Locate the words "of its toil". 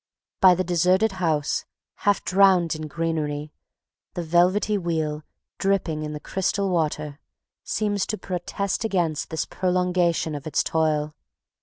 10.33-11.13